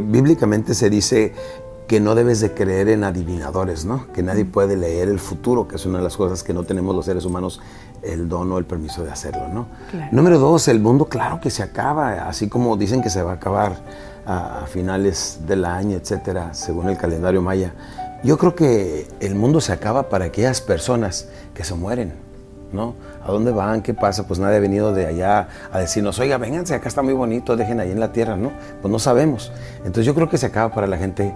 [0.00, 1.34] Bíblicamente se dice
[1.88, 4.06] que no debes de creer en adivinadores, ¿no?
[4.12, 6.94] Que nadie puede leer el futuro, que es una de las cosas que no tenemos
[6.94, 7.60] los seres humanos
[8.02, 9.66] el don o el permiso de hacerlo, ¿no?
[10.12, 13.34] Número dos, el mundo claro que se acaba, así como dicen que se va a
[13.34, 13.82] acabar
[14.24, 17.74] a, a finales del año, etcétera, según el calendario maya.
[18.22, 22.12] Yo creo que el mundo se acaba para aquellas personas que se mueren,
[22.72, 22.94] ¿no?
[23.24, 23.82] ¿A dónde van?
[23.82, 24.26] ¿Qué pasa?
[24.26, 27.80] Pues nadie ha venido de allá a decirnos, oiga, vénganse, acá está muy bonito, dejen
[27.80, 28.52] ahí en la tierra, ¿no?
[28.80, 29.52] Pues no sabemos.
[29.78, 31.34] Entonces yo creo que se acaba para la gente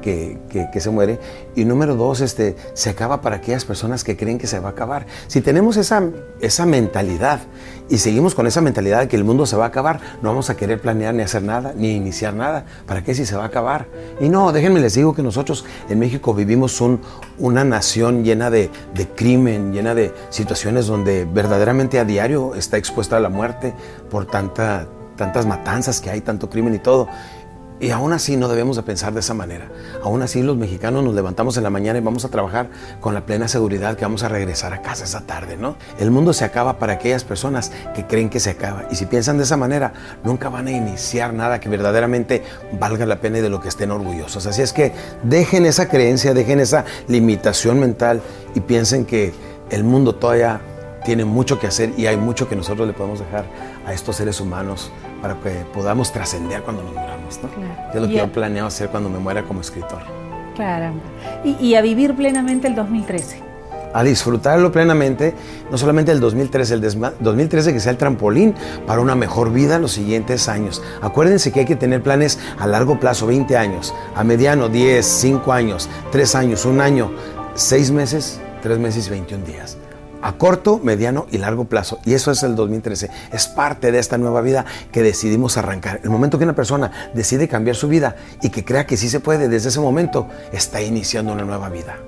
[0.00, 1.18] que, se muere.
[1.54, 4.72] Y número dos, este, se acaba para aquellas personas que creen que se va a
[4.72, 5.06] acabar.
[5.26, 6.02] Si tenemos esa,
[6.40, 7.40] esa mentalidad
[7.88, 10.48] y seguimos con esa mentalidad de que el mundo se va a acabar, no vamos
[10.50, 12.64] a querer planear ni hacer nada, ni iniciar nada.
[12.86, 13.86] ¿Para qué si se va a acabar?
[14.20, 17.00] Y no, déjenme les digo que nosotros en México vivimos un,
[17.38, 23.16] una nación llena de, de crimen, llena de situaciones donde verdaderamente a diario está expuesta
[23.16, 23.74] a la muerte
[24.10, 24.86] por tanta,
[25.16, 27.08] tantas matanzas que hay, tanto crimen y todo.
[27.80, 29.68] Y aún así no debemos de pensar de esa manera.
[30.02, 32.68] Aún así los mexicanos nos levantamos en la mañana y vamos a trabajar
[33.00, 35.76] con la plena seguridad que vamos a regresar a casa esa tarde, ¿no?
[35.98, 38.84] El mundo se acaba para aquellas personas que creen que se acaba.
[38.90, 42.42] Y si piensan de esa manera, nunca van a iniciar nada que verdaderamente
[42.78, 44.46] valga la pena y de lo que estén orgullosos.
[44.46, 48.20] Así es que dejen esa creencia, dejen esa limitación mental
[48.54, 49.32] y piensen que
[49.70, 50.60] el mundo todavía
[51.10, 53.44] tiene mucho que hacer y hay mucho que nosotros le podemos dejar
[53.84, 57.40] a estos seres humanos para que podamos trascender cuando nos muramos.
[57.42, 57.48] ¿no?
[57.92, 60.02] Es lo que yo planeo hacer cuando me muera como escritor.
[60.56, 61.02] Caramba.
[61.42, 63.40] Y, y, a vivir plenamente el 2013.
[63.92, 65.34] A disfrutarlo plenamente,
[65.68, 66.80] no solamente el 2013, el
[67.18, 68.54] 2013 que sea el trampolín
[68.86, 70.80] para una mejor vida en los siguientes años.
[71.02, 75.52] Acuérdense que hay que tener planes a largo plazo, 20 años, a mediano 10, 5
[75.52, 77.10] años, 3 años, 1 año,
[77.56, 79.76] 6 meses, 3 meses y 21 días
[80.22, 82.00] a corto, mediano y largo plazo.
[82.04, 83.10] Y eso es el 2013.
[83.32, 86.00] Es parte de esta nueva vida que decidimos arrancar.
[86.02, 89.20] El momento que una persona decide cambiar su vida y que crea que sí se
[89.20, 91.98] puede, desde ese momento está iniciando una nueva vida.